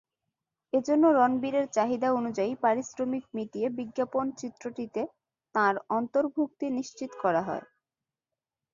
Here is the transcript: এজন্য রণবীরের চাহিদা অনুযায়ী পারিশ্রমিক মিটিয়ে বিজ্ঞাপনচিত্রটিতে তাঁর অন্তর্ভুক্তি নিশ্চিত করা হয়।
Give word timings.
এজন্য 0.73 1.03
রণবীরের 1.11 1.65
চাহিদা 1.71 2.09
অনুযায়ী 2.13 2.53
পারিশ্রমিক 2.63 3.23
মিটিয়ে 3.33 3.67
বিজ্ঞাপনচিত্রটিতে 3.77 5.01
তাঁর 5.55 5.75
অন্তর্ভুক্তি 5.91 6.65
নিশ্চিত 6.77 7.11
করা 7.23 7.41
হয়। 7.47 7.65